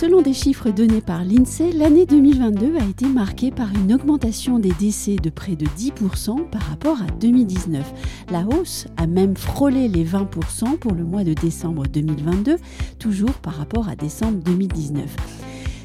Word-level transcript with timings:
Selon 0.00 0.22
des 0.22 0.32
chiffres 0.32 0.70
donnés 0.70 1.02
par 1.02 1.26
l'INSEE, 1.26 1.72
l'année 1.72 2.06
2022 2.06 2.78
a 2.78 2.84
été 2.86 3.04
marquée 3.04 3.50
par 3.50 3.68
une 3.74 3.92
augmentation 3.92 4.58
des 4.58 4.72
décès 4.72 5.16
de 5.16 5.28
près 5.28 5.56
de 5.56 5.66
10% 5.66 6.48
par 6.48 6.62
rapport 6.62 7.02
à 7.02 7.06
2019. 7.20 7.92
La 8.30 8.46
hausse 8.46 8.86
a 8.96 9.06
même 9.06 9.36
frôlé 9.36 9.88
les 9.88 10.06
20% 10.06 10.78
pour 10.78 10.92
le 10.92 11.04
mois 11.04 11.22
de 11.22 11.34
décembre 11.34 11.82
2022, 11.86 12.56
toujours 12.98 13.34
par 13.42 13.52
rapport 13.56 13.90
à 13.90 13.94
décembre 13.94 14.38
2019. 14.42 15.04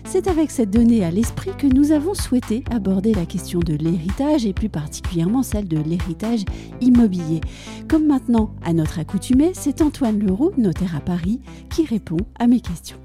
C'est 0.06 0.30
avec 0.30 0.50
cette 0.50 0.72
donnée 0.72 1.04
à 1.04 1.12
l'esprit 1.12 1.52
que 1.58 1.68
nous 1.68 1.92
avons 1.92 2.14
souhaité 2.14 2.64
aborder 2.72 3.14
la 3.14 3.26
question 3.26 3.60
de 3.60 3.74
l'héritage 3.74 4.46
et 4.46 4.54
plus 4.54 4.70
particulièrement 4.70 5.44
celle 5.44 5.68
de 5.68 5.78
l'héritage 5.78 6.46
immobilier. 6.80 7.42
Comme 7.90 8.08
maintenant 8.08 8.56
à 8.64 8.72
notre 8.72 8.98
accoutumée, 8.98 9.52
c'est 9.54 9.82
Antoine 9.82 10.20
Leroux, 10.20 10.52
notaire 10.58 10.96
à 10.96 11.02
Paris, 11.02 11.42
qui 11.70 11.86
répond 11.86 12.20
à 12.40 12.48
mes 12.48 12.62
questions. 12.62 13.05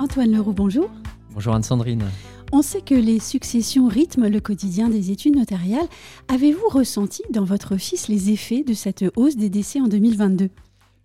Antoine 0.00 0.30
Leroux, 0.30 0.52
bonjour. 0.52 0.88
Bonjour 1.34 1.54
Anne-Sandrine. 1.54 2.04
On 2.52 2.62
sait 2.62 2.82
que 2.82 2.94
les 2.94 3.18
successions 3.18 3.88
rythment 3.88 4.28
le 4.28 4.40
quotidien 4.40 4.88
des 4.88 5.10
études 5.10 5.36
notariales. 5.36 5.88
Avez-vous 6.28 6.68
ressenti 6.70 7.22
dans 7.30 7.44
votre 7.44 7.74
office 7.74 8.08
les 8.08 8.30
effets 8.30 8.62
de 8.62 8.74
cette 8.74 9.04
hausse 9.16 9.36
des 9.36 9.50
décès 9.50 9.80
en 9.80 9.88
2022 9.88 10.50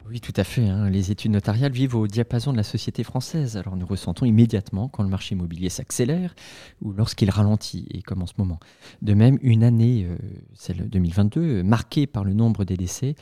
oui, 0.10 0.20
tout 0.20 0.34
à 0.36 0.44
fait. 0.44 0.68
Hein. 0.68 0.90
Les 0.90 1.12
études 1.12 1.32
notariales 1.32 1.72
vivent 1.72 1.96
au 1.96 2.08
diapason 2.08 2.52
de 2.52 2.58
la 2.58 2.64
société 2.64 3.04
française. 3.04 3.56
Alors 3.56 3.78
nous 3.78 3.86
ressentons 3.86 4.26
immédiatement 4.26 4.90
quand 4.90 5.02
le 5.02 5.10
marché 5.10 5.34
immobilier 5.34 5.70
s'accélère 5.70 6.36
ou 6.82 6.92
lorsqu'il 6.92 7.30
ralentit, 7.30 7.88
et 7.90 8.02
comme 8.02 8.22
en 8.22 8.26
ce 8.26 8.34
moment. 8.38 8.60
De 9.02 9.14
même, 9.14 9.40
une 9.42 9.64
année, 9.64 10.06
euh, 10.06 10.18
celle 10.56 10.90
2022, 10.90 11.42
euh, 11.42 11.64
marquée 11.64 12.06
par 12.06 12.26
le 12.26 12.34
nombre 12.34 12.66
des 12.66 12.76
décès, 12.76 13.16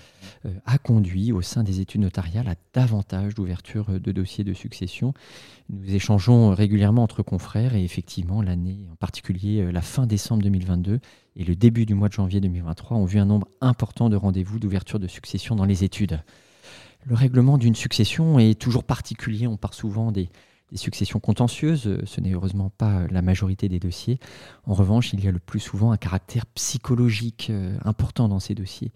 euh, 0.46 0.54
a 0.66 0.80
conduit 0.80 1.32
au 1.32 1.42
sein 1.42 1.64
des 1.64 1.82
études 1.82 2.02
notariales 2.02 2.48
à 2.48 2.56
davantage 2.74 3.36
d'ouverture 3.36 4.00
de 4.00 4.12
dossiers 4.12 4.44
de 4.44 4.54
succession. 4.54 5.14
Nous 5.70 5.94
échangeons 5.94 6.50
régulièrement 6.50 7.04
entre 7.04 7.22
confrères 7.22 7.76
et 7.76 7.84
effectivement, 7.84 8.42
l'année, 8.42 8.88
en 8.92 8.96
particulier 8.96 9.72
la 9.72 9.82
fin 9.82 10.08
décembre 10.08 10.42
2022 10.44 11.00
et 11.36 11.44
le 11.44 11.56
début 11.56 11.86
du 11.86 11.94
mois 11.94 12.10
de 12.10 12.14
janvier 12.14 12.42
2023, 12.42 12.98
ont 12.98 13.06
vu 13.06 13.20
un 13.20 13.26
nombre 13.26 13.48
important 13.62 14.10
de 14.10 14.16
rendez-vous 14.16 14.60
d'ouverture 14.60 15.00
de 15.00 15.08
succession 15.08 15.56
dans 15.56 15.66
les 15.66 15.84
études. 15.84 16.22
Le 17.06 17.16
règlement 17.16 17.58
d'une 17.58 17.76
succession 17.76 18.40
est 18.40 18.60
toujours 18.60 18.84
particulier. 18.84 19.48
On 19.48 19.58
part 19.58 19.74
souvent 19.74 20.12
des, 20.12 20.30
successions 20.76 21.20
contentieuses. 21.20 21.98
Ce 22.06 22.22
n'est 22.22 22.32
heureusement 22.32 22.70
pas 22.70 23.06
la 23.10 23.22
majorité 23.22 23.68
des 23.68 23.80
dossiers. 23.80 24.20
En 24.66 24.74
revanche, 24.74 25.12
il 25.12 25.24
y 25.24 25.28
a 25.28 25.32
le 25.32 25.40
plus 25.40 25.60
souvent 25.60 25.92
un 25.92 25.98
caractère 25.98 26.46
psychologique 26.46 27.48
euh, 27.50 27.78
important 27.84 28.30
dans 28.30 28.40
ces 28.40 28.56
dossiers. 28.56 28.94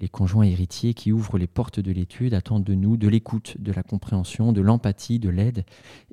Les 0.00 0.08
conjoints 0.08 0.44
héritiers 0.44 0.92
qui 0.92 1.10
ouvrent 1.10 1.38
les 1.38 1.46
portes 1.46 1.80
de 1.80 1.90
l'étude 1.90 2.34
attendent 2.34 2.64
de 2.64 2.74
nous 2.74 2.98
de 2.98 3.08
l'écoute, 3.08 3.56
de 3.58 3.72
la 3.72 3.82
compréhension, 3.82 4.52
de 4.52 4.60
l'empathie, 4.60 5.18
de 5.18 5.30
l'aide 5.30 5.64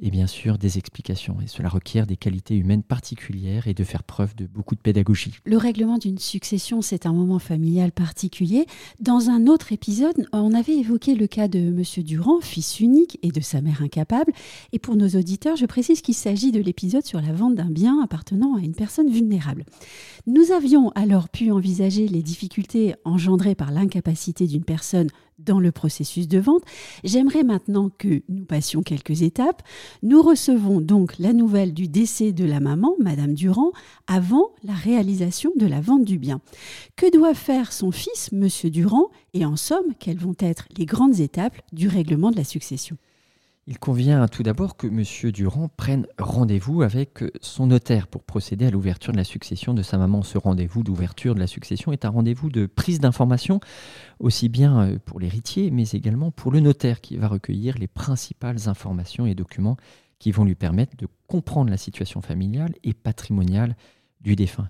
et 0.01 0.09
bien 0.09 0.27
sûr 0.27 0.57
des 0.57 0.77
explications. 0.77 1.41
Et 1.41 1.47
cela 1.47 1.67
requiert 1.67 2.07
des 2.07 2.15
qualités 2.15 2.55
humaines 2.55 2.83
particulières 2.83 3.67
et 3.67 3.73
de 3.73 3.83
faire 3.83 4.03
preuve 4.03 4.35
de 4.35 4.45
beaucoup 4.45 4.75
de 4.75 4.79
pédagogie. 4.79 5.33
Le 5.43 5.57
règlement 5.57 5.97
d'une 5.97 6.17
succession, 6.17 6.81
c'est 6.81 7.05
un 7.05 7.11
moment 7.11 7.39
familial 7.39 7.91
particulier. 7.91 8.65
Dans 9.01 9.29
un 9.29 9.47
autre 9.47 9.73
épisode, 9.73 10.27
on 10.31 10.53
avait 10.53 10.77
évoqué 10.77 11.15
le 11.15 11.27
cas 11.27 11.49
de 11.49 11.59
M. 11.59 12.03
Durand, 12.05 12.39
fils 12.39 12.79
unique 12.79 13.19
et 13.21 13.31
de 13.31 13.41
sa 13.41 13.59
mère 13.59 13.81
incapable. 13.81 14.31
Et 14.71 14.79
pour 14.79 14.95
nos 14.95 15.09
auditeurs, 15.09 15.57
je 15.57 15.65
précise 15.65 16.01
qu'il 16.01 16.15
s'agit 16.15 16.53
de 16.53 16.61
l'épisode 16.61 17.05
sur 17.05 17.19
la 17.19 17.33
vente 17.33 17.55
d'un 17.55 17.69
bien 17.69 18.01
appartenant 18.01 18.55
à 18.55 18.59
une 18.61 18.75
personne 18.75 19.09
vulnérable. 19.09 19.65
Nous 20.25 20.53
avions 20.53 20.91
alors 20.95 21.27
pu 21.27 21.51
envisager 21.51 22.07
les 22.07 22.23
difficultés 22.23 22.95
engendrées 23.03 23.55
par 23.55 23.72
l'incapacité 23.73 24.47
d'une 24.47 24.63
personne 24.63 25.09
dans 25.39 25.59
le 25.59 25.71
processus 25.71 26.27
de 26.27 26.39
vente. 26.39 26.63
J'aimerais 27.03 27.43
maintenant 27.43 27.89
que 27.89 28.21
nous 28.29 28.45
passions 28.45 28.81
quelques 28.81 29.23
étapes. 29.23 29.61
Nous 30.01 30.21
recevons 30.21 30.79
donc 30.79 31.17
la 31.19 31.33
nouvelle 31.33 31.73
du 31.73 31.87
décès 31.87 32.31
de 32.31 32.45
la 32.45 32.59
maman, 32.59 32.95
Madame 32.99 33.33
Durand, 33.33 33.71
avant 34.07 34.51
la 34.63 34.73
réalisation 34.73 35.51
de 35.57 35.65
la 35.65 35.81
vente 35.81 36.05
du 36.05 36.17
bien. 36.17 36.39
Que 36.95 37.11
doit 37.11 37.33
faire 37.33 37.73
son 37.73 37.91
fils, 37.91 38.31
Monsieur 38.31 38.69
Durand, 38.69 39.09
et 39.33 39.45
en 39.45 39.55
somme, 39.55 39.93
quelles 39.99 40.19
vont 40.19 40.35
être 40.39 40.67
les 40.77 40.85
grandes 40.85 41.19
étapes 41.19 41.59
du 41.71 41.87
règlement 41.87 42.31
de 42.31 42.37
la 42.37 42.43
succession? 42.43 42.97
Il 43.65 43.79
convient 43.79 44.27
tout 44.27 44.43
d'abord 44.43 44.75
que 44.75 44.87
M. 44.87 45.31
Durand 45.31 45.69
prenne 45.69 46.05
rendez-vous 46.19 46.81
avec 46.81 47.23
son 47.39 47.67
notaire 47.67 48.07
pour 48.07 48.23
procéder 48.23 48.65
à 48.65 48.71
l'ouverture 48.71 49.13
de 49.13 49.17
la 49.17 49.23
succession 49.23 49.73
de 49.73 49.81
sa 49.81 49.97
maman. 49.97 50.21
Ce 50.21 50.37
rendez-vous 50.37 50.83
d'ouverture 50.83 51.33
de 51.33 51.39
la 51.39 51.47
succession 51.47 51.93
est 51.93 52.03
un 52.03 52.09
rendez-vous 52.09 52.49
de 52.49 52.65
prise 52.65 52.99
d'information, 52.99 53.61
aussi 54.19 54.49
bien 54.49 54.81
euh, 54.81 54.99
pour 55.05 55.21
l'héritier, 55.21 55.71
mais 55.71 55.87
également 55.89 56.29
pour 56.29 56.51
le 56.51 56.59
notaire 56.59 56.99
qui 56.99 57.15
va 57.15 57.29
recueillir 57.29 57.77
les 57.77 57.87
principales 57.87 58.67
informations 58.67 59.25
et 59.25 59.33
documents 59.33 59.77
qui 60.19 60.31
vont 60.31 60.43
lui 60.43 60.55
permettre 60.55 60.97
de 60.97 61.07
comprendre 61.27 61.69
la 61.69 61.77
situation 61.77 62.21
familiale 62.21 62.73
et 62.83 62.93
patrimoniale 62.93 63.77
du 64.19 64.35
défunt. 64.35 64.69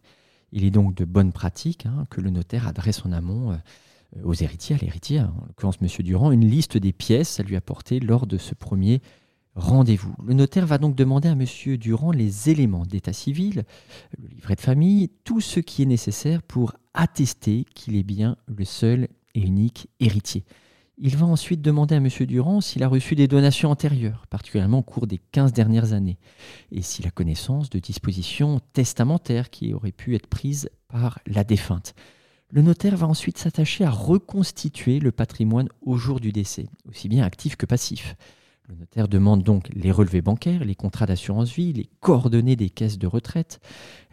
Il 0.51 0.63
est 0.65 0.71
donc 0.71 0.93
de 0.93 1.05
bonne 1.05 1.31
pratique 1.31 1.87
hein, 1.87 2.05
que 2.11 2.21
le 2.21 2.29
notaire 2.29 2.67
adresse 2.67 3.03
en 3.05 3.11
amont. 3.11 3.53
Euh, 3.53 3.55
euh, 3.55 3.57
aux 4.23 4.33
héritiers, 4.33 4.75
à 4.75 4.79
l'héritier, 4.79 5.21
en 5.21 5.45
l'occurrence 5.47 5.77
M. 5.81 5.87
Durand, 6.03 6.31
une 6.31 6.47
liste 6.47 6.77
des 6.77 6.93
pièces 6.93 7.39
à 7.39 7.43
lui 7.43 7.55
apporter 7.55 7.99
lors 7.99 8.27
de 8.27 8.37
ce 8.37 8.53
premier 8.53 9.01
rendez-vous. 9.55 10.15
Le 10.25 10.33
notaire 10.33 10.65
va 10.65 10.77
donc 10.77 10.95
demander 10.95 11.29
à 11.29 11.33
M. 11.33 11.45
Durand 11.77 12.11
les 12.11 12.49
éléments 12.49 12.85
d'état 12.85 13.13
civil, 13.13 13.63
le 14.17 14.27
livret 14.27 14.55
de 14.55 14.61
famille, 14.61 15.09
tout 15.23 15.41
ce 15.41 15.59
qui 15.59 15.83
est 15.83 15.87
nécessaire 15.87 16.41
pour 16.41 16.73
attester 16.93 17.65
qu'il 17.73 17.95
est 17.95 18.03
bien 18.03 18.35
le 18.47 18.65
seul 18.65 19.07
et 19.35 19.41
unique 19.41 19.89
héritier. 19.99 20.45
Il 20.99 21.17
va 21.17 21.25
ensuite 21.25 21.61
demander 21.61 21.95
à 21.95 21.97
M. 21.97 22.07
Durand 22.27 22.61
s'il 22.61 22.83
a 22.83 22.87
reçu 22.87 23.15
des 23.15 23.27
donations 23.27 23.71
antérieures, 23.71 24.27
particulièrement 24.29 24.79
au 24.79 24.83
cours 24.83 25.07
des 25.07 25.17
15 25.17 25.51
dernières 25.51 25.93
années, 25.93 26.19
et 26.71 26.83
s'il 26.83 27.07
a 27.07 27.11
connaissance 27.11 27.71
de 27.71 27.79
dispositions 27.79 28.59
testamentaires 28.73 29.49
qui 29.49 29.73
auraient 29.73 29.91
pu 29.91 30.15
être 30.15 30.27
prises 30.27 30.69
par 30.87 31.19
la 31.25 31.43
défunte. 31.43 31.95
Le 32.55 32.61
notaire 32.61 32.95
va 32.95 33.07
ensuite 33.07 33.39
s'attacher 33.39 33.83
à 33.83 33.89
reconstituer 33.89 34.99
le 34.99 35.11
patrimoine 35.11 35.69
au 35.81 35.97
jour 35.97 36.19
du 36.19 36.31
décès, 36.31 36.67
aussi 36.87 37.09
bien 37.09 37.25
actif 37.25 37.55
que 37.55 37.65
passif. 37.65 38.15
Le 38.69 38.75
notaire 38.75 39.07
demande 39.07 39.41
donc 39.41 39.69
les 39.73 39.91
relevés 39.91 40.21
bancaires, 40.21 40.63
les 40.63 40.75
contrats 40.75 41.07
d'assurance 41.07 41.51
vie, 41.51 41.73
les 41.73 41.89
coordonnées 41.99 42.55
des 42.55 42.69
caisses 42.69 42.99
de 42.99 43.07
retraite, 43.07 43.59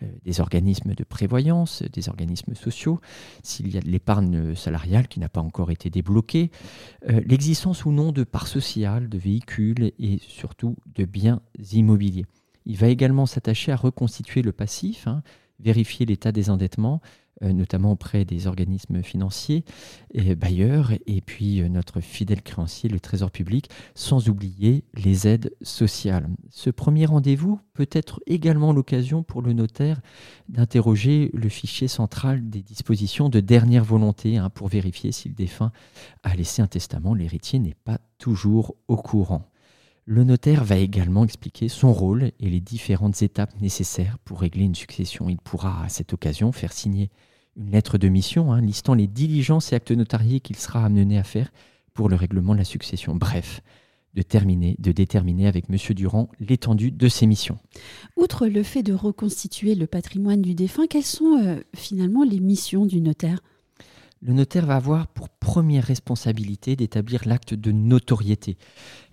euh, 0.02 0.06
des 0.24 0.40
organismes 0.40 0.94
de 0.94 1.04
prévoyance, 1.04 1.82
des 1.92 2.08
organismes 2.08 2.54
sociaux, 2.54 2.98
s'il 3.42 3.68
y 3.68 3.76
a 3.76 3.82
de 3.82 3.90
l'épargne 3.90 4.54
salariale 4.54 5.06
qui 5.06 5.20
n'a 5.20 5.28
pas 5.28 5.42
encore 5.42 5.70
été 5.70 5.90
débloquée, 5.90 6.50
euh, 7.10 7.20
l'existence 7.26 7.84
ou 7.84 7.92
non 7.92 8.10
de 8.10 8.24
parts 8.24 8.48
sociales, 8.48 9.10
de 9.10 9.18
véhicules 9.18 9.92
et 9.98 10.18
surtout 10.18 10.76
de 10.94 11.04
biens 11.04 11.42
immobiliers. 11.72 12.24
Il 12.64 12.78
va 12.78 12.88
également 12.88 13.26
s'attacher 13.26 13.70
à 13.70 13.76
reconstituer 13.76 14.40
le 14.40 14.52
passif, 14.52 15.06
hein, 15.06 15.22
vérifier 15.62 16.06
l'état 16.06 16.32
des 16.32 16.50
endettements, 16.50 17.00
euh, 17.42 17.54
notamment 17.54 17.92
auprès 17.92 18.26
des 18.26 18.46
organismes 18.46 19.02
financiers 19.02 19.64
bailleurs, 20.36 20.92
et 21.06 21.22
puis 21.22 21.62
euh, 21.62 21.68
notre 21.68 22.00
fidèle 22.00 22.42
créancier, 22.42 22.90
le 22.90 23.00
Trésor 23.00 23.30
public, 23.30 23.70
sans 23.94 24.28
oublier 24.28 24.84
les 24.92 25.26
aides 25.26 25.54
sociales. 25.62 26.28
Ce 26.50 26.68
premier 26.68 27.06
rendez-vous 27.06 27.58
peut 27.72 27.88
être 27.92 28.20
également 28.26 28.74
l'occasion 28.74 29.22
pour 29.22 29.40
le 29.40 29.54
notaire 29.54 30.02
d'interroger 30.50 31.30
le 31.32 31.48
fichier 31.48 31.88
central 31.88 32.50
des 32.50 32.62
dispositions 32.62 33.30
de 33.30 33.40
dernière 33.40 33.84
volonté 33.84 34.36
hein, 34.36 34.50
pour 34.50 34.68
vérifier 34.68 35.10
si 35.10 35.30
le 35.30 35.34
défunt 35.34 35.72
a 36.22 36.36
laissé 36.36 36.60
un 36.60 36.66
testament. 36.66 37.14
L'héritier 37.14 37.58
n'est 37.58 37.76
pas 37.84 38.00
toujours 38.18 38.76
au 38.86 38.96
courant. 38.96 39.49
Le 40.12 40.24
notaire 40.24 40.64
va 40.64 40.76
également 40.76 41.22
expliquer 41.22 41.68
son 41.68 41.92
rôle 41.92 42.32
et 42.40 42.50
les 42.50 42.58
différentes 42.58 43.22
étapes 43.22 43.60
nécessaires 43.60 44.18
pour 44.24 44.40
régler 44.40 44.64
une 44.64 44.74
succession. 44.74 45.28
Il 45.28 45.38
pourra 45.38 45.84
à 45.84 45.88
cette 45.88 46.12
occasion 46.12 46.50
faire 46.50 46.72
signer 46.72 47.10
une 47.56 47.70
lettre 47.70 47.96
de 47.96 48.08
mission 48.08 48.52
hein, 48.52 48.60
listant 48.60 48.94
les 48.94 49.06
diligences 49.06 49.72
et 49.72 49.76
actes 49.76 49.92
notariés 49.92 50.40
qu'il 50.40 50.56
sera 50.56 50.84
amené 50.84 51.16
à 51.16 51.22
faire 51.22 51.52
pour 51.94 52.08
le 52.08 52.16
règlement 52.16 52.54
de 52.54 52.58
la 52.58 52.64
succession. 52.64 53.14
Bref, 53.14 53.60
de, 54.14 54.22
terminer, 54.22 54.74
déterminer 54.80 55.46
avec 55.46 55.66
M. 55.70 55.76
Durand 55.94 56.28
l'étendue 56.40 56.90
de 56.90 57.06
ses 57.06 57.28
missions. 57.28 57.60
Outre 58.16 58.48
le 58.48 58.64
fait 58.64 58.82
de 58.82 58.94
reconstituer 58.94 59.76
le 59.76 59.86
patrimoine 59.86 60.42
du 60.42 60.54
défunt, 60.54 60.88
quelles 60.88 61.04
sont 61.04 61.38
euh, 61.40 61.60
finalement 61.76 62.24
les 62.24 62.40
missions 62.40 62.84
du 62.84 63.00
notaire? 63.00 63.38
Le 64.22 64.34
notaire 64.34 64.66
va 64.66 64.76
avoir 64.76 65.06
pour 65.08 65.28
première 65.30 65.84
responsabilité 65.84 66.76
d'établir 66.76 67.22
l'acte 67.26 67.54
de 67.54 67.72
notoriété. 67.72 68.58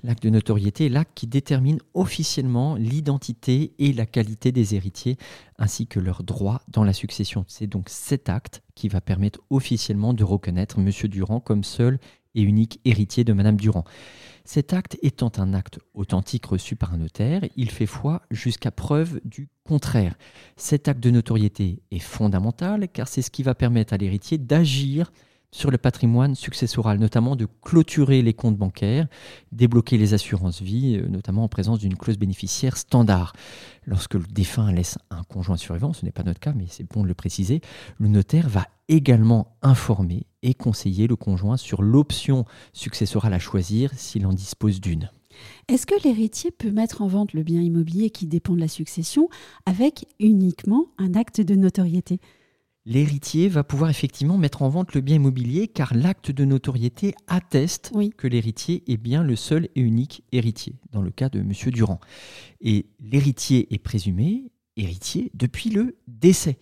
L'acte 0.04 0.24
de 0.24 0.30
notoriété 0.30 0.88
est 0.88 0.90
l'acte 0.90 1.14
qui 1.16 1.28
détermine 1.28 1.80
officiellement 1.94 2.76
l'identité 2.76 3.74
et 3.80 3.94
la 3.94 4.06
qualité 4.06 4.52
des 4.52 4.76
héritiers 4.76 5.18
ainsi 5.58 5.88
que 5.88 6.00
leurs 6.00 6.24
droits 6.24 6.62
dans 6.68 6.84
la 6.84 6.94
succession. 6.94 7.46
C'est 7.48 7.68
donc 7.68 7.88
cet 7.90 8.28
acte 8.28 8.64
qui 8.76 8.90
va 8.90 9.00
permettre 9.00 9.40
officiellement 9.50 10.14
de 10.14 10.24
reconnaître 10.24 10.78
M. 10.80 10.92
Durand 11.10 11.40
comme 11.40 11.64
seul 11.64 12.00
et 12.36 12.42
unique 12.42 12.80
héritier 12.84 13.24
de 13.24 13.34
Madame 13.34 13.58
Durand. 13.58 13.86
Cet 14.48 14.72
acte 14.72 14.98
étant 15.02 15.34
un 15.40 15.54
acte 15.54 15.78
authentique 15.94 16.46
reçu 16.46 16.78
par 16.78 16.94
un 16.94 17.00
notaire, 17.00 17.42
il 17.58 17.70
fait 17.70 17.86
foi 17.86 18.22
jusqu'à 18.32 18.72
preuve 18.72 19.20
du 19.26 19.50
contraire. 19.66 20.16
Cet 20.56 20.88
acte 20.88 21.02
de 21.02 21.10
notoriété 21.10 21.84
est 21.92 22.00
fondamental 22.00 22.88
car 22.88 23.10
c'est 23.10 23.22
ce 23.22 23.30
qui 23.30 23.44
va 23.44 23.56
permettre 23.56 23.92
à 23.92 23.98
l'héritier 23.98 24.38
d'agir 24.38 25.12
sur 25.52 25.72
le 25.72 25.78
patrimoine 25.78 26.36
successoral, 26.36 27.00
notamment 27.00 27.36
de 27.36 27.48
clôturer 27.62 28.22
les 28.22 28.34
comptes 28.34 28.58
bancaires, 28.58 29.08
débloquer 29.52 29.98
les 29.98 30.14
assurances 30.14 30.62
vie, 30.62 30.98
euh, 30.98 31.08
notamment 31.08 31.44
en 31.44 31.48
présence 31.48 31.80
d'une 31.80 31.96
clause 31.96 32.18
bénéficiaire 32.18 32.78
standard. 32.78 33.34
Lorsque 33.86 34.16
le 34.16 34.26
défunt 34.30 34.72
laisse 34.72 34.98
un 35.10 35.24
conjoint 35.24 35.58
survivant, 35.58 35.94
ce 35.94 36.06
n'est 36.06 36.12
pas 36.12 36.24
notre 36.24 36.40
cas, 36.40 36.54
mais 36.54 36.66
c'est 36.70 36.90
bon 36.90 37.04
de 37.04 37.08
le 37.08 37.14
préciser, 37.14 37.62
le 37.98 38.08
notaire 38.08 38.50
va 38.50 38.68
également 38.90 39.58
informer 39.62 40.26
et 40.44 40.54
conseiller 40.54 41.08
le 41.08 41.16
conjoint 41.16 41.58
sur 41.58 41.82
l'option 41.82 42.46
successorale 42.74 43.34
à 43.34 43.40
choisir 43.40 43.92
s'il 43.96 44.26
en 44.26 44.34
dispose 44.34 44.82
d'une. 44.82 45.10
Est-ce 45.68 45.86
que 45.86 46.02
l'héritier 46.04 46.52
peut 46.52 46.72
mettre 46.72 47.02
en 47.02 47.08
vente 47.08 47.34
le 47.34 47.44
bien 47.44 47.62
immobilier 47.62 48.10
qui 48.10 48.26
dépend 48.26 48.54
de 48.54 48.60
la 48.60 48.68
succession 48.68 49.30
avec 49.66 50.08
uniquement 50.20 50.88
un 50.98 51.14
acte 51.14 51.42
de 51.42 51.56
notoriété? 51.56 52.20
L'héritier 52.88 53.50
va 53.50 53.66
pouvoir 53.66 53.90
effectivement 53.90 54.38
mettre 54.38 54.62
en 54.62 54.70
vente 54.70 54.94
le 54.96 55.02
bien 55.02 55.18
immobilier 55.18 55.68
car 55.68 55.94
l'acte 55.94 56.32
de 56.32 56.46
notoriété 56.46 57.14
atteste 57.28 57.92
que 58.16 58.28
l'héritier 58.28 58.84
est 58.88 58.98
bien 58.98 59.24
le 59.24 59.36
seul 59.36 59.68
et 59.76 59.82
unique 59.82 60.24
héritier, 60.32 60.76
dans 60.94 61.02
le 61.02 61.12
cas 61.12 61.28
de 61.28 61.40
M. 61.40 61.52
Durand. 61.68 62.00
Et 62.62 62.86
l'héritier 63.02 63.74
est 63.74 63.78
présumé 63.78 64.52
héritier 64.78 65.32
depuis 65.34 65.70
le 65.70 65.98
décès. 66.08 66.60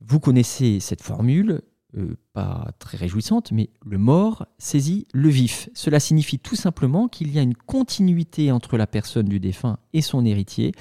Vous 0.00 0.20
connaissez 0.20 0.78
cette 0.78 1.02
formule, 1.02 1.62
euh, 1.96 2.16
pas 2.32 2.72
très 2.78 2.98
réjouissante, 2.98 3.52
mais 3.52 3.70
le 3.84 3.96
mort 3.98 4.46
saisit 4.58 5.06
le 5.14 5.28
vif. 5.28 5.70
Cela 5.74 6.00
signifie 6.00 6.38
tout 6.38 6.56
simplement 6.56 7.08
qu'il 7.08 7.32
y 7.32 7.38
a 7.38 7.42
une 7.42 7.54
continuité 7.54 8.52
entre 8.52 8.76
la 8.76 8.86
personne 8.86 9.26
du 9.26 9.40
défunt 9.40 9.78
et 9.92 10.02
son 10.02 10.24
héritier. 10.24 10.72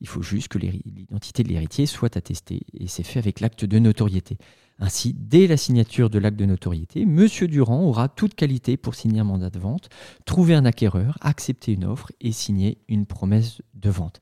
Il 0.00 0.06
faut 0.06 0.22
juste 0.22 0.48
que 0.48 0.58
l'identité 0.58 1.42
de 1.42 1.48
l'héritier 1.48 1.86
soit 1.86 2.16
attestée, 2.16 2.60
et 2.74 2.86
c'est 2.86 3.02
fait 3.02 3.18
avec 3.18 3.40
l'acte 3.40 3.64
de 3.64 3.78
notoriété. 3.78 4.38
Ainsi, 4.78 5.14
dès 5.18 5.46
la 5.46 5.56
signature 5.56 6.10
de 6.10 6.18
l'acte 6.18 6.38
de 6.38 6.44
notoriété, 6.44 7.02
M. 7.02 7.28
Durand 7.48 7.82
aura 7.82 8.08
toute 8.08 8.34
qualité 8.34 8.76
pour 8.76 8.94
signer 8.94 9.20
un 9.20 9.24
mandat 9.24 9.50
de 9.50 9.58
vente, 9.58 9.88
trouver 10.24 10.54
un 10.54 10.64
acquéreur, 10.64 11.18
accepter 11.20 11.72
une 11.72 11.84
offre 11.84 12.10
et 12.20 12.32
signer 12.32 12.78
une 12.88 13.06
promesse 13.06 13.62
de 13.74 13.90
vente. 13.90 14.20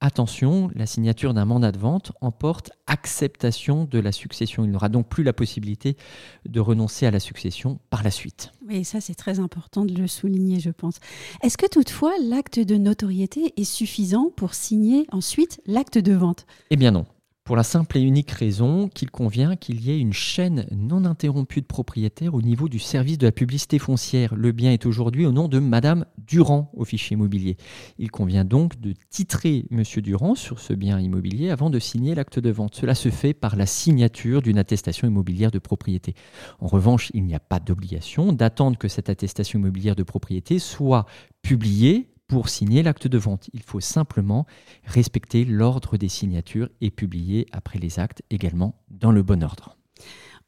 Attention, 0.00 0.70
la 0.74 0.84
signature 0.84 1.32
d'un 1.32 1.46
mandat 1.46 1.72
de 1.72 1.78
vente 1.78 2.12
emporte 2.20 2.70
acceptation 2.86 3.86
de 3.86 3.98
la 3.98 4.12
succession. 4.12 4.62
Il 4.62 4.70
n'aura 4.70 4.90
donc 4.90 5.08
plus 5.08 5.24
la 5.24 5.32
possibilité 5.32 5.96
de 6.44 6.60
renoncer 6.60 7.06
à 7.06 7.10
la 7.10 7.18
succession 7.18 7.78
par 7.88 8.02
la 8.02 8.10
suite. 8.10 8.52
Oui, 8.68 8.84
ça 8.84 9.00
c'est 9.00 9.14
très 9.14 9.40
important 9.40 9.86
de 9.86 9.94
le 9.94 10.06
souligner, 10.06 10.60
je 10.60 10.70
pense. 10.70 10.98
Est-ce 11.42 11.56
que 11.56 11.66
toutefois 11.66 12.12
l'acte 12.22 12.60
de 12.60 12.76
notoriété 12.76 13.54
est 13.56 13.64
suffisant 13.64 14.30
pour 14.36 14.52
signer 14.52 15.06
ensuite 15.12 15.62
l'acte 15.66 15.96
de 15.96 16.12
vente? 16.12 16.46
Eh 16.68 16.76
bien 16.76 16.90
non 16.90 17.06
pour 17.46 17.54
la 17.54 17.62
simple 17.62 17.96
et 17.96 18.00
unique 18.02 18.32
raison 18.32 18.88
qu'il 18.88 19.12
convient 19.12 19.54
qu'il 19.54 19.80
y 19.80 19.92
ait 19.92 20.00
une 20.00 20.12
chaîne 20.12 20.66
non 20.72 21.04
interrompue 21.04 21.60
de 21.60 21.66
propriétaires 21.66 22.34
au 22.34 22.42
niveau 22.42 22.68
du 22.68 22.80
service 22.80 23.18
de 23.18 23.26
la 23.26 23.30
publicité 23.30 23.78
foncière. 23.78 24.34
Le 24.34 24.50
bien 24.50 24.72
est 24.72 24.84
aujourd'hui 24.84 25.26
au 25.26 25.32
nom 25.32 25.46
de 25.46 25.60
Madame 25.60 26.06
Durand 26.26 26.72
au 26.74 26.84
fichier 26.84 27.14
immobilier. 27.14 27.56
Il 27.98 28.10
convient 28.10 28.44
donc 28.44 28.80
de 28.80 28.94
titrer 29.10 29.64
Monsieur 29.70 30.02
Durand 30.02 30.34
sur 30.34 30.58
ce 30.58 30.72
bien 30.72 30.98
immobilier 30.98 31.50
avant 31.50 31.70
de 31.70 31.78
signer 31.78 32.16
l'acte 32.16 32.40
de 32.40 32.50
vente. 32.50 32.74
Cela 32.74 32.96
se 32.96 33.10
fait 33.10 33.32
par 33.32 33.54
la 33.54 33.66
signature 33.66 34.42
d'une 34.42 34.58
attestation 34.58 35.06
immobilière 35.06 35.52
de 35.52 35.60
propriété. 35.60 36.14
En 36.58 36.66
revanche, 36.66 37.12
il 37.14 37.24
n'y 37.24 37.34
a 37.36 37.40
pas 37.40 37.60
d'obligation 37.60 38.32
d'attendre 38.32 38.76
que 38.76 38.88
cette 38.88 39.08
attestation 39.08 39.60
immobilière 39.60 39.94
de 39.94 40.02
propriété 40.02 40.58
soit 40.58 41.06
publiée 41.42 42.08
pour 42.28 42.48
signer 42.48 42.82
l'acte 42.82 43.06
de 43.06 43.18
vente. 43.18 43.48
Il 43.52 43.62
faut 43.62 43.80
simplement 43.80 44.46
respecter 44.84 45.44
l'ordre 45.44 45.96
des 45.96 46.08
signatures 46.08 46.68
et 46.80 46.90
publier 46.90 47.46
après 47.52 47.78
les 47.78 47.98
actes 47.98 48.22
également 48.30 48.74
dans 48.90 49.12
le 49.12 49.22
bon 49.22 49.42
ordre. 49.42 49.76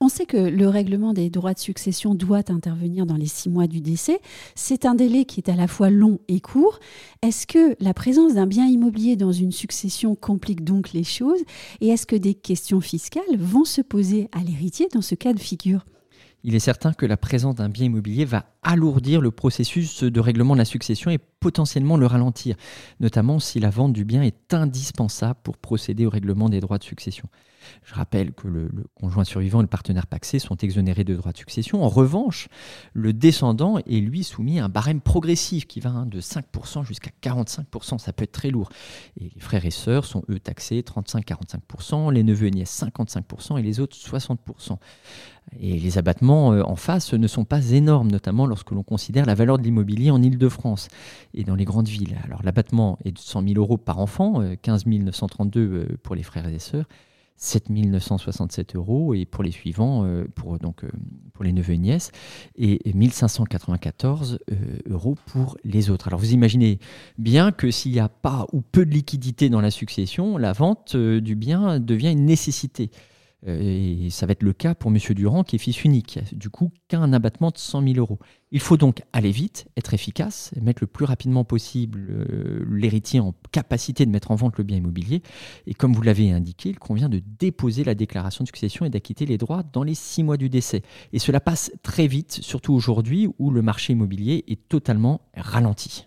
On 0.01 0.09
sait 0.09 0.27
que 0.27 0.37
le 0.37 0.69
règlement 0.69 1.13
des 1.13 1.29
droits 1.29 1.55
de 1.55 1.59
succession 1.59 2.15
doit 2.15 2.53
intervenir 2.53 3.05
dans 3.05 3.17
les 3.17 3.27
six 3.27 3.49
mois 3.49 3.67
du 3.67 3.81
décès. 3.81 4.21
C'est 4.55 4.87
un 4.87 4.95
délai 4.95 5.25
qui 5.25 5.41
est 5.41 5.51
à 5.51 5.57
la 5.57 5.67
fois 5.67 5.91
long 5.91 6.21
et 6.29 6.41
court. 6.41 6.79
Est-ce 7.23 7.49
que 7.49 7.75
la 7.81 7.95
présence 7.95 8.35
d'un 8.35 8.47
bien 8.47 8.67
immobilier 8.67 9.17
dans 9.17 9.33
une 9.33 9.51
succession 9.51 10.15
complique 10.15 10.63
donc 10.63 10.93
les 10.93 11.03
choses? 11.03 11.41
Et 11.81 11.89
est-ce 11.89 12.07
que 12.07 12.15
des 12.15 12.35
questions 12.35 12.81
fiscales 12.81 13.25
vont 13.37 13.65
se 13.65 13.81
poser 13.81 14.29
à 14.31 14.45
l'héritier 14.45 14.87
dans 14.95 15.03
ce 15.03 15.17
cas 15.17 15.33
de 15.33 15.41
figure? 15.41 15.85
Il 16.45 16.55
est 16.55 16.61
certain 16.61 16.93
que 16.93 17.05
la 17.05 17.17
présence 17.17 17.57
d'un 17.57 17.69
bien 17.69 17.87
immobilier 17.87 18.25
va 18.25 18.47
alourdir 18.63 19.21
le 19.21 19.31
processus 19.31 20.03
de 20.03 20.21
règlement 20.21 20.55
de 20.55 20.59
la 20.59 20.65
succession 20.65 21.11
et 21.11 21.19
potentiellement 21.19 21.97
le 21.97 22.07
ralentir, 22.07 22.57
notamment 23.01 23.39
si 23.39 23.61
la 23.61 23.71
vente 23.71 23.93
du 23.93 24.05
bien 24.05 24.23
est 24.23 24.53
indispensable 24.53 25.39
pour 25.43 25.57
procéder 25.57 26.07
au 26.07 26.11
règlement 26.11 26.49
des 26.49 26.61
droits 26.61 26.79
de 26.79 26.85
succession. 26.85 27.29
Je 27.85 27.95
rappelle 27.95 28.33
que 28.33 28.49
le, 28.49 28.71
conjoint 28.95 29.25
survivant 29.25 29.61
et 29.61 29.63
le 29.63 29.69
partenaire 29.69 30.07
paxé 30.07 30.39
sont 30.39 30.57
exonérés 30.57 31.05
de 31.05 31.15
droits 31.15 31.33
de 31.33 31.37
succession. 31.37 31.83
En 31.83 31.89
revanche, 31.89 32.49
le 32.93 33.13
descendant 33.13 33.79
est 33.79 34.01
lui 34.01 34.25
soumis 34.25 34.59
à 34.59 34.65
un 34.65 34.69
barème 34.69 35.01
progressif 35.01 35.67
qui 35.67 35.81
va 35.81 35.91
hein, 35.91 36.07
de 36.07 36.21
5% 36.21 36.85
jusqu'à 36.85 37.11
45%. 37.23 37.99
Ça 37.99 38.13
peut 38.13 38.25
être 38.25 38.33
très 38.33 38.51
lourd. 38.51 38.71
Et 39.21 39.31
les 39.35 39.41
frères 39.41 39.65
et 39.65 39.71
sœurs 39.71 40.05
sont 40.05 40.23
eux 40.31 40.39
taxés 40.39 40.81
35-45%, 40.81 42.13
les 42.13 42.23
neveux 42.23 42.47
et 42.47 42.51
nièces 42.51 42.83
55% 42.83 43.59
et 43.59 43.63
les 43.63 43.81
autres 43.81 43.97
60%. 43.97 44.79
Et 45.59 45.79
les 45.79 45.99
abattements 45.99 46.53
euh, 46.53 46.63
en 46.63 46.77
face 46.77 47.15
ne 47.15 47.27
sont 47.27 47.45
pas 47.45 47.71
énormes, 47.71 48.11
notamment 48.11 48.47
lorsque 48.49 48.71
l'on 48.71 48.83
considère 48.83 49.27
la 49.27 49.35
valeur 49.35 49.59
de 49.59 49.63
l'immobilier 49.63 50.11
en 50.11 50.23
Ile-de-France 50.23 50.89
et 51.35 51.45
dans 51.45 51.55
les 51.55 51.65
grandes 51.65 51.89
villes. 51.89 52.19
Alors 52.25 52.43
l'abattement 52.43 52.99
est 53.05 53.13
de 53.13 53.19
100 53.19 53.43
000 53.43 53.55
euros 53.57 53.77
par 53.77 53.99
enfant, 53.99 54.43
15 54.63 54.85
euh, 54.87 54.99
932 54.99 55.61
euh, 55.61 55.87
pour 56.03 56.15
les 56.15 56.23
frères 56.23 56.49
et 56.49 56.59
sœurs, 56.59 56.87
7 57.37 57.71
967 57.71 58.75
euros 58.75 59.15
et 59.15 59.25
pour 59.25 59.45
les 59.45 59.53
suivants, 59.53 60.05
pour, 60.35 60.59
donc, 60.59 60.83
pour 61.33 61.45
les 61.45 61.53
neveux 61.53 61.75
et 61.75 61.79
nièces, 61.79 62.11
et 62.57 62.81
1594 62.93 64.41
euros 64.91 65.15
pour 65.27 65.57
les 65.63 65.89
autres. 65.89 66.09
Alors 66.09 66.19
vous 66.19 66.33
imaginez 66.33 66.81
bien 67.17 67.53
que 67.53 67.71
s'il 67.71 67.93
n'y 67.93 68.01
a 68.01 68.09
pas 68.09 68.45
ou 68.53 68.61
peu 68.61 68.85
de 68.85 68.91
liquidité 68.91 69.51
dans 69.51 69.61
la 69.61 69.71
succession, 69.71 70.37
la 70.37 70.53
vente 70.53 70.97
du 70.97 71.37
bien 71.37 71.79
devient 71.79 72.11
une 72.11 72.25
nécessité. 72.25 72.91
Euh, 73.47 74.05
et 74.07 74.11
ça 74.11 74.27
va 74.27 74.33
être 74.33 74.43
le 74.43 74.53
cas 74.53 74.75
pour 74.75 74.91
M. 74.91 74.99
Durand, 75.11 75.45
qui 75.45 75.57
est 75.57 75.59
fils 75.59 75.85
unique, 75.85 76.19
du 76.33 76.51
coup 76.51 76.73
qu'un 76.89 77.13
abattement 77.13 77.51
de 77.51 77.59
100 77.59 77.83
000 77.83 77.95
euros. 77.99 78.19
Il 78.51 78.61
faut 78.61 78.77
donc 78.77 79.03
aller 79.13 79.31
vite, 79.31 79.69
être 79.77 79.95
efficace, 79.95 80.53
mettre 80.61 80.83
le 80.83 80.87
plus 80.87 81.05
rapidement 81.05 81.45
possible 81.45 82.07
euh, 82.11 82.65
l'héritier 82.71 83.21
en 83.21 83.35
capacité 83.53 84.07
de 84.07 84.11
mettre 84.11 84.31
en 84.31 84.35
vente 84.35 84.57
le 84.57 84.65
bien 84.65 84.79
immobilier. 84.79 85.23
Et 85.67 85.75
comme 85.75 85.93
vous 85.93 86.03
l'avez 86.03 86.33
indiqué, 86.33 86.71
il 86.71 86.79
convient 86.79 87.09
de 87.09 87.23
déposer 87.39 87.85
la 87.85 87.95
déclaration 87.95 88.43
de 88.43 88.49
succession 88.49 88.87
et 88.87 88.91
d'acquitter 88.91 89.27
les 89.27 89.39
droits 89.39 89.63
dans 89.63 89.83
les 89.83 89.95
six 89.95 90.23
mois 90.23 90.37
du 90.37 90.49
décès. 90.49 90.83
Et 91.13 91.19
cela 91.19 91.41
passe 91.41 91.71
très 91.83 92.07
vite, 92.07 92.39
surtout 92.43 92.73
aujourd'hui 92.73 93.29
où 93.39 93.51
le 93.51 93.63
marché 93.63 93.93
immobilier 93.93 94.45
est 94.49 94.69
totalement 94.69 95.21
ralenti. 95.37 96.07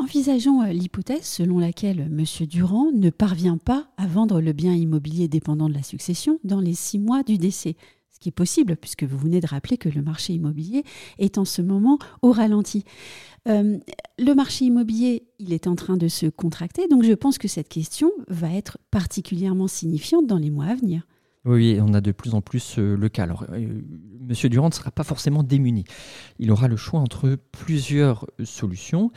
Envisageons 0.00 0.62
euh, 0.62 0.72
l'hypothèse 0.72 1.24
selon 1.24 1.58
laquelle 1.58 2.00
M. 2.00 2.24
Durand 2.46 2.90
ne 2.90 3.10
parvient 3.10 3.58
pas 3.58 3.86
à 3.98 4.06
vendre 4.06 4.40
le 4.40 4.54
bien 4.54 4.72
immobilier 4.72 5.28
dépendant 5.28 5.68
de 5.68 5.74
la 5.74 5.82
succession 5.82 6.38
dans 6.42 6.60
les 6.60 6.72
six 6.72 6.98
mois 6.98 7.22
du 7.22 7.36
décès. 7.36 7.76
Ce 8.10 8.18
qui 8.18 8.30
est 8.30 8.32
possible, 8.32 8.76
puisque 8.76 9.04
vous 9.04 9.18
venez 9.18 9.40
de 9.40 9.46
rappeler 9.46 9.76
que 9.76 9.90
le 9.90 10.00
marché 10.00 10.32
immobilier 10.32 10.84
est 11.18 11.36
en 11.36 11.44
ce 11.44 11.60
moment 11.60 11.98
au 12.22 12.32
ralenti. 12.32 12.84
Euh, 13.46 13.78
le 14.18 14.34
marché 14.34 14.64
immobilier, 14.64 15.24
il 15.38 15.52
est 15.52 15.66
en 15.66 15.74
train 15.74 15.98
de 15.98 16.08
se 16.08 16.26
contracter, 16.26 16.88
donc 16.88 17.04
je 17.04 17.12
pense 17.12 17.36
que 17.36 17.48
cette 17.48 17.68
question 17.68 18.10
va 18.28 18.50
être 18.54 18.78
particulièrement 18.90 19.68
signifiante 19.68 20.26
dans 20.26 20.38
les 20.38 20.50
mois 20.50 20.66
à 20.66 20.74
venir. 20.76 21.06
Oui, 21.44 21.78
on 21.80 21.92
a 21.92 22.00
de 22.00 22.12
plus 22.12 22.34
en 22.34 22.40
plus 22.40 22.78
euh, 22.78 22.96
le 22.96 23.08
cas. 23.10 23.24
Alors, 23.24 23.44
M. 23.52 24.34
Durand 24.50 24.68
ne 24.68 24.74
sera 24.74 24.90
pas 24.90 25.04
forcément 25.04 25.42
démuni. 25.42 25.84
Il 26.38 26.50
aura 26.50 26.68
le 26.68 26.76
choix 26.76 27.00
entre 27.00 27.36
plusieurs 27.52 28.26
solutions. 28.44 29.10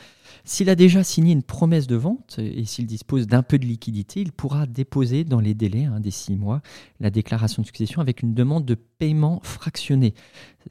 S'il 0.44 0.70
a 0.70 0.74
déjà 0.74 1.02
signé 1.04 1.32
une 1.32 1.42
promesse 1.42 1.86
de 1.86 1.96
vente 1.96 2.38
et 2.38 2.64
s'il 2.64 2.86
dispose 2.86 3.26
d'un 3.26 3.42
peu 3.42 3.58
de 3.58 3.66
liquidité, 3.66 4.20
il 4.20 4.32
pourra 4.32 4.66
déposer 4.66 5.24
dans 5.24 5.40
les 5.40 5.54
délais 5.54 5.84
hein, 5.84 6.00
des 6.00 6.10
six 6.10 6.36
mois 6.36 6.62
la 7.00 7.10
déclaration 7.10 7.62
de 7.62 7.66
succession 7.66 8.00
avec 8.00 8.22
une 8.22 8.34
demande 8.34 8.64
de 8.64 8.74
paiement 8.74 9.40
fractionné, 9.42 10.14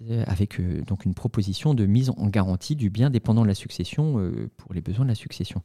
euh, 0.10 0.24
avec 0.28 0.60
euh, 0.60 0.82
donc 0.82 1.06
une 1.06 1.14
proposition 1.14 1.74
de 1.74 1.86
mise 1.86 2.10
en 2.10 2.28
garantie 2.28 2.76
du 2.76 2.90
bien 2.90 3.10
dépendant 3.10 3.44
de 3.44 3.48
la 3.48 3.56
succession 3.56 4.20
euh, 4.20 4.50
pour 4.58 4.74
les 4.74 4.82
besoins 4.82 5.06
de 5.06 5.10
la 5.10 5.16
succession. 5.16 5.62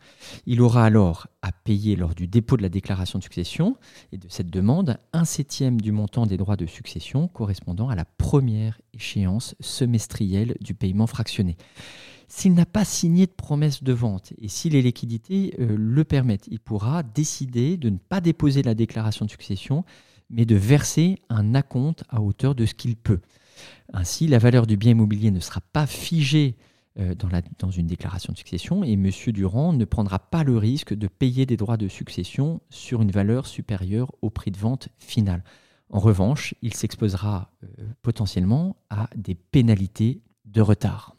Il 0.47 0.61
aura 0.61 0.85
alors 0.85 1.29
à 1.43 1.53
payer 1.53 1.97
lors 1.97 2.15
du 2.15 2.27
dépôt 2.27 2.57
de 2.57 2.63
la 2.63 2.69
déclaration 2.69 3.19
de 3.19 3.25
succession 3.25 3.77
et 4.13 4.19
de 4.19 4.29
cette 4.29 4.51
demande 4.51 4.99
un 5.13 5.25
septième 5.25 5.81
du 5.81 5.93
montant 5.93 6.27
des 6.27 6.37
droits 6.37 6.57
de 6.57 6.67
succession 6.67 7.29
correspondant 7.29 7.89
à 7.89 7.95
la 7.95 8.05
première 8.05 8.81
échéance 8.93 9.55
semestrielle 9.61 10.57
du 10.61 10.75
paiement 10.75 11.07
fractionné. 11.07 11.57
S'il 12.29 12.53
n'a 12.53 12.67
pas 12.67 12.85
signé 12.85 13.27
de 13.27 13.33
promesse 13.33 13.83
de 13.83 13.93
vente 13.93 14.35
et 14.37 14.49
si 14.49 14.69
les 14.69 14.83
liquidités 14.83 15.55
euh, 15.59 15.75
le 15.79 16.05
permettent, 16.05 16.47
il 16.49 16.61
pourra 16.61 17.03
décider 17.03 17.79
de 17.79 17.89
ne 17.89 17.97
pas 17.97 18.21
déposer 18.21 18.63
la 18.63 18.75
déclaration 18.75 19.25
de 19.25 19.31
succession, 19.31 19.85
mais 20.29 20.45
de 20.45 20.55
verser 20.55 21.19
un 21.31 21.55
acompte 21.55 22.05
à 22.11 22.21
hauteur 22.21 22.55
de 22.55 22.67
ce 22.67 22.75
qu'il 22.75 22.97
peut. 22.97 23.21
Ainsi, 23.95 24.27
la 24.27 24.39
valeur 24.39 24.67
du 24.67 24.77
bien 24.77 24.93
immobilier 24.93 25.31
ne 25.31 25.41
sera 25.41 25.63
pas 25.73 25.87
figée 25.87 26.57
euh, 26.99 27.15
dans, 27.59 27.71
une 27.71 27.87
déclaration 27.87 28.33
de 28.33 28.39
succession 28.39 28.85
et 28.85 28.93
M. 28.93 29.11
Durand 29.29 29.73
ne 29.73 29.85
prendra 29.85 30.19
pas 30.19 30.45
le 30.45 30.59
risque 30.59 30.95
de 30.95 31.07
payer 31.07 31.47
des 31.47 31.57
droits 31.57 31.77
de 31.77 31.89
succession 31.89 32.61
sur 32.71 33.01
une 33.03 33.11
valeur 33.11 33.47
supérieure 33.47 34.13
au 34.21 34.31
prix 34.31 34.51
de 34.51 34.59
vente 34.59 34.89
final. 34.99 35.45
En 35.91 36.01
revanche, 36.01 36.55
il 36.61 36.75
s'exposera 36.75 37.53
euh, 37.63 37.69
potentiellement 38.03 38.77
à 38.91 39.09
des 39.17 39.35
pénalités 39.35 40.21
de 40.45 40.61
retard. 40.61 41.18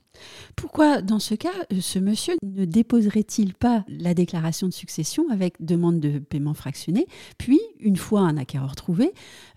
Pourquoi, 0.56 1.02
dans 1.02 1.20
ce 1.20 1.36
cas, 1.36 1.50
euh, 1.72 1.78
ce 1.82 2.00
monsieur 2.00 2.36
ne 2.44 2.66
déposerait-il 2.66 3.54
pas 3.54 3.84
la 3.88 4.14
déclaration 4.14 4.68
de 4.68 4.74
succession 4.74 5.30
avec 5.30 5.56
demande 5.60 6.00
de 6.00 6.20
paiement 6.20 6.54
fractionné, 6.54 7.08
puis, 7.38 7.60
une 7.80 7.98
fois 7.98 8.22
un 8.22 8.38
acquéreur 8.38 8.76
trouvé, 8.76 9.12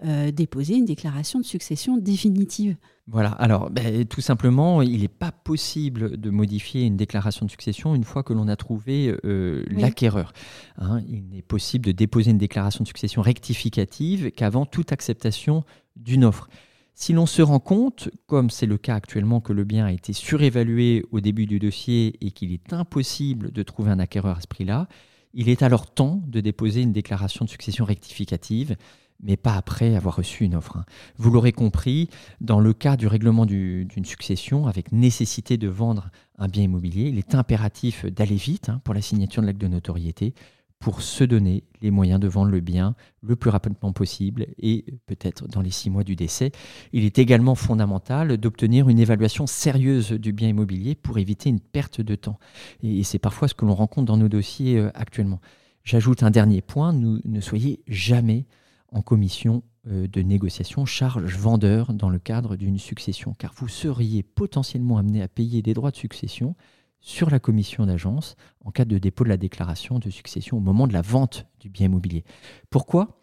euh, 0.04 0.30
déposer 0.30 0.74
une 0.74 0.84
déclaration 0.84 1.40
de 1.40 1.44
succession 1.44 1.96
définitive? 1.96 2.76
Voilà, 3.08 3.30
alors 3.30 3.68
ben, 3.70 4.04
tout 4.04 4.20
simplement, 4.20 4.80
il 4.80 5.00
n'est 5.00 5.08
pas 5.08 5.32
possible 5.32 6.16
de 6.16 6.30
modifier 6.30 6.84
une 6.84 6.96
déclaration 6.96 7.44
de 7.44 7.50
succession 7.50 7.96
une 7.96 8.04
fois 8.04 8.22
que 8.22 8.32
l'on 8.32 8.46
a 8.46 8.54
trouvé 8.54 9.12
euh, 9.24 9.64
l'acquéreur. 9.70 10.32
Hein. 10.78 11.00
il 11.08 11.26
n'est 11.28 11.42
possible 11.42 11.84
de 11.84 11.92
déposer 11.92 12.30
une 12.30 12.38
déclaration 12.38 12.84
de 12.84 12.86
succession 12.86 13.20
rectificative 13.20 14.30
qu'avant 14.30 14.66
toute 14.66 14.92
acceptation 14.92 15.64
d'une 15.96 16.24
offre. 16.24 16.48
Si 16.94 17.12
l'on 17.12 17.26
se 17.26 17.42
rend 17.42 17.58
compte, 17.58 18.10
comme 18.26 18.50
c'est 18.50 18.66
le 18.66 18.76
cas 18.76 18.94
actuellement, 18.94 19.40
que 19.40 19.52
le 19.52 19.64
bien 19.64 19.86
a 19.86 19.92
été 19.92 20.12
surévalué 20.12 21.04
au 21.10 21.20
début 21.20 21.46
du 21.46 21.58
dossier 21.58 22.16
et 22.20 22.30
qu'il 22.30 22.52
est 22.52 22.72
impossible 22.72 23.50
de 23.50 23.62
trouver 23.62 23.90
un 23.90 23.98
acquéreur 23.98 24.36
à 24.36 24.40
ce 24.40 24.46
prix-là, 24.46 24.88
il 25.34 25.48
est 25.48 25.62
alors 25.62 25.90
temps 25.90 26.22
de 26.26 26.40
déposer 26.40 26.82
une 26.82 26.92
déclaration 26.92 27.44
de 27.44 27.50
succession 27.50 27.86
rectificative, 27.86 28.76
mais 29.22 29.36
pas 29.36 29.54
après 29.54 29.94
avoir 29.96 30.16
reçu 30.16 30.44
une 30.44 30.54
offre. 30.54 30.76
Hein. 30.76 30.84
Vous 31.16 31.30
l'aurez 31.30 31.52
compris, 31.52 32.10
dans 32.40 32.60
le 32.60 32.72
cas 32.74 32.96
du 32.96 33.06
règlement 33.06 33.46
d'une 33.46 34.04
succession, 34.04 34.66
avec 34.66 34.92
nécessité 34.92 35.56
de 35.56 35.68
vendre 35.68 36.10
un 36.38 36.48
bien 36.48 36.64
immobilier, 36.64 37.08
il 37.08 37.18
est 37.18 37.34
impératif 37.34 38.04
d'aller 38.04 38.36
vite 38.36 38.68
hein, 38.68 38.80
pour 38.84 38.94
la 38.94 39.00
signature 39.00 39.42
de 39.42 39.46
l'acte 39.46 39.60
de 39.60 39.68
notoriété 39.68 40.34
pour 40.82 41.00
se 41.00 41.22
donner 41.22 41.62
les 41.80 41.92
moyens 41.92 42.18
de 42.18 42.26
vendre 42.26 42.50
le 42.50 42.60
bien 42.60 42.96
le 43.22 43.36
plus 43.36 43.50
rapidement 43.50 43.92
possible 43.92 44.48
et 44.58 44.84
peut-être 45.06 45.46
dans 45.46 45.62
les 45.62 45.70
six 45.70 45.90
mois 45.90 46.02
du 46.02 46.16
décès. 46.16 46.50
Il 46.92 47.04
est 47.04 47.20
également 47.20 47.54
fondamental 47.54 48.36
d'obtenir 48.36 48.88
une 48.88 48.98
évaluation 48.98 49.46
sérieuse 49.46 50.10
du 50.10 50.32
bien 50.32 50.48
immobilier 50.48 50.96
pour 50.96 51.18
éviter 51.18 51.50
une 51.50 51.60
perte 51.60 52.00
de 52.00 52.16
temps. 52.16 52.40
Et 52.82 53.04
c'est 53.04 53.20
parfois 53.20 53.46
ce 53.46 53.54
que 53.54 53.64
l'on 53.64 53.76
rencontre 53.76 54.06
dans 54.06 54.16
nos 54.16 54.28
dossiers 54.28 54.76
euh, 54.76 54.90
actuellement. 54.94 55.40
J'ajoute 55.84 56.24
un 56.24 56.32
dernier 56.32 56.62
point, 56.62 56.92
ne 56.92 57.40
soyez 57.40 57.80
jamais 57.86 58.46
en 58.90 59.02
commission 59.02 59.62
euh, 59.88 60.08
de 60.08 60.20
négociation 60.20 60.84
charge 60.84 61.36
vendeur 61.36 61.92
dans 61.92 62.10
le 62.10 62.18
cadre 62.18 62.56
d'une 62.56 62.78
succession, 62.78 63.34
car 63.38 63.52
vous 63.56 63.68
seriez 63.68 64.24
potentiellement 64.24 64.98
amené 64.98 65.22
à 65.22 65.28
payer 65.28 65.62
des 65.62 65.74
droits 65.74 65.92
de 65.92 65.96
succession 65.96 66.56
sur 67.02 67.28
la 67.28 67.40
commission 67.40 67.84
d'agence 67.84 68.36
en 68.64 68.70
cas 68.70 68.86
de 68.86 68.96
dépôt 68.96 69.24
de 69.24 69.28
la 69.28 69.36
déclaration 69.36 69.98
de 69.98 70.08
succession 70.08 70.56
au 70.56 70.60
moment 70.60 70.86
de 70.86 70.92
la 70.92 71.02
vente 71.02 71.46
du 71.60 71.68
bien 71.68 71.86
immobilier. 71.86 72.24
Pourquoi? 72.70 73.18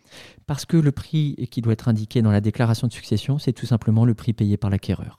Parce 0.45 0.65
que 0.65 0.77
le 0.77 0.91
prix 0.91 1.35
qui 1.49 1.61
doit 1.61 1.73
être 1.73 1.87
indiqué 1.87 2.21
dans 2.21 2.31
la 2.31 2.41
déclaration 2.41 2.87
de 2.87 2.93
succession, 2.93 3.39
c'est 3.39 3.53
tout 3.53 3.65
simplement 3.65 4.05
le 4.05 4.13
prix 4.13 4.33
payé 4.33 4.57
par 4.57 4.69
l'acquéreur. 4.69 5.17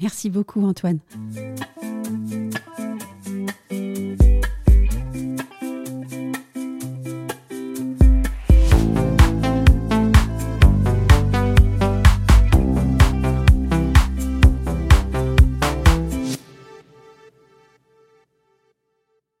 Merci 0.00 0.30
beaucoup 0.30 0.64
Antoine. 0.64 1.00